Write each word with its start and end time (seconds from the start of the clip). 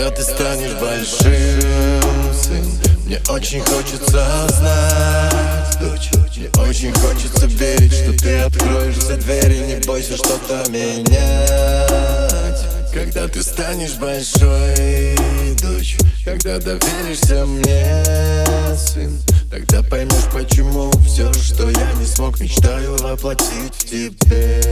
Когда 0.00 0.16
ты 0.16 0.22
станешь 0.22 0.72
большим, 0.80 2.32
сын 2.32 2.64
Мне 3.04 3.20
очень 3.28 3.60
хочется 3.60 4.48
знать, 4.48 5.78
дочь 5.78 6.10
Мне 6.34 6.48
очень 6.66 6.90
хочется 6.94 7.44
верить, 7.44 7.92
что 7.92 8.18
ты 8.18 8.38
откроешь 8.38 8.94
за 8.94 9.18
дверь 9.18 9.52
И 9.52 9.60
не 9.60 9.74
бойся 9.84 10.16
что-то 10.16 10.64
менять. 10.70 11.90
Когда 12.94 13.28
ты 13.28 13.42
станешь 13.42 13.96
большой, 13.96 15.18
дочь 15.60 15.98
Когда 16.24 16.58
доверишься 16.58 17.44
мне, 17.44 18.02
сын 18.78 19.20
Тогда 19.50 19.82
поймешь, 19.82 20.30
почему 20.32 20.90
все, 21.04 21.30
что 21.34 21.68
я 21.68 21.92
не 21.98 22.06
смог 22.06 22.40
Мечтаю 22.40 22.96
воплотить 22.96 23.74
в 23.74 23.84
тебе 23.84 24.69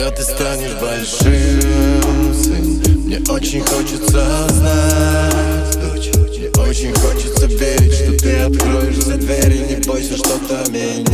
Когда 0.00 0.16
ты 0.16 0.22
станешь 0.22 0.72
большим, 0.80 2.34
сын. 2.34 2.82
Мне 3.04 3.18
очень 3.28 3.60
хочется 3.60 4.48
знать, 4.48 6.10
Мне 6.16 6.48
очень 6.58 6.94
хочется 6.94 7.44
верить, 7.44 7.92
что 7.92 8.18
ты 8.18 8.36
откроешь 8.38 8.96
дверь 8.96 9.52
И 9.52 9.74
не 9.74 9.76
бойся 9.82 10.16
что-то 10.16 10.70
менять. 10.70 11.10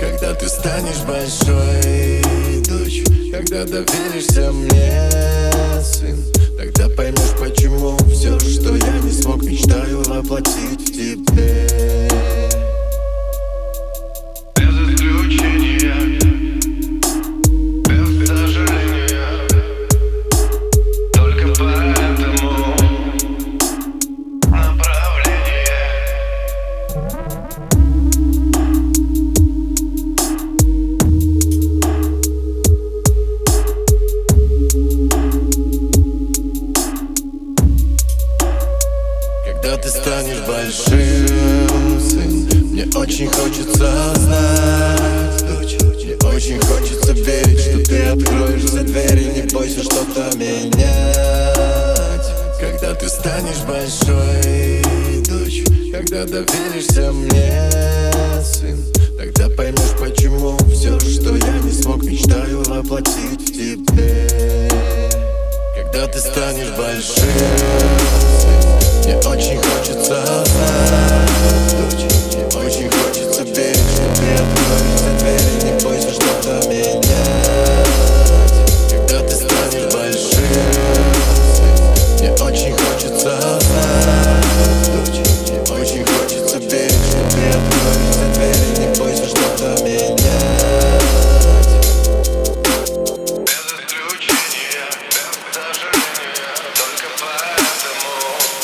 Когда 0.00 0.34
ты 0.34 0.48
станешь 0.48 0.98
большой, 1.06 2.22
дочь 2.64 3.04
Когда 3.30 3.64
доверишься 3.64 4.50
мне, 4.50 5.08
сын 5.84 6.20
Тогда 6.58 6.88
поймешь, 6.88 7.38
почему 7.38 7.96
все, 8.08 8.36
что 8.40 8.74
я 8.74 8.98
не 9.04 9.12
смог 9.12 9.44
Мечтаю 9.44 10.02
воплотить 10.02 10.75
ты 39.86 39.92
станешь 39.92 40.40
большим, 40.48 42.00
сын. 42.00 42.48
Мне 42.72 42.86
очень 42.96 43.28
хочется 43.28 44.14
знать, 44.16 45.76
Мне 46.02 46.16
очень 46.28 46.58
хочется 46.58 47.12
верить, 47.12 47.60
что 47.60 47.84
ты 47.84 48.02
откроешь 48.06 48.62
за 48.62 48.80
дверь 48.80 49.20
И 49.20 49.26
не 49.26 49.42
бойся 49.42 49.84
что-то 49.84 50.36
менять. 50.36 51.56
Когда 52.58 52.94
ты 52.94 53.08
станешь 53.08 53.62
большой, 53.68 54.82
дочь 55.28 55.62
Когда 55.92 56.24
доверишься 56.24 57.12
мне, 57.12 57.70
сын 58.42 58.82
Тогда 59.16 59.48
поймешь, 59.54 59.96
почему 60.00 60.58
все, 60.68 60.98
что 60.98 61.36
я 61.36 61.58
не 61.62 61.70
смог 61.70 62.02
Мечтаю 62.02 62.64
воплотить 62.64 63.40
в 63.40 63.52
тебе. 63.52 64.68
Когда 65.76 66.08
ты 66.08 66.18
станешь 66.18 66.76
большим, 66.76 67.95
очень 69.24 69.58
хочется 69.58 70.45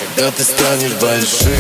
Когда 0.02 0.30
ты 0.32 0.42
станешь 0.42 0.92
большим 1.00 1.52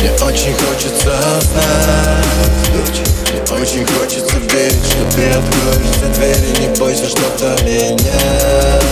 Мне 0.00 0.10
очень 0.24 0.54
хочется 0.54 1.14
знать. 1.42 3.00
Мне 3.30 3.60
очень 3.60 3.86
хочется 3.86 4.36
верить, 4.38 4.84
что 4.84 5.04
ты 5.14 5.30
откроешь 5.30 5.94
за 6.00 6.06
дверь 6.14 6.44
И 6.44 6.60
не 6.62 6.68
бойся 6.76 7.06
что-то 7.06 7.56
менять. 7.64 8.82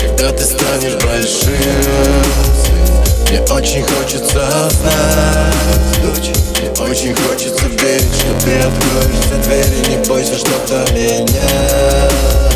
Когда 0.00 0.32
ты 0.32 0.44
станешь 0.44 0.94
большим 0.94 1.52
Мне 3.28 3.40
очень 3.52 3.82
хочется 3.82 4.48
знать. 4.70 6.30
Мне 6.58 6.70
очень 6.88 7.14
хочется 7.14 7.66
верить, 7.66 8.14
что 8.14 8.32
ты 8.44 8.58
откроешь 8.60 9.28
за 9.28 9.36
дверь 9.46 9.74
И 9.74 9.90
не 9.90 10.08
бойся 10.08 10.36
что-то 10.36 10.90
менять 10.92 12.47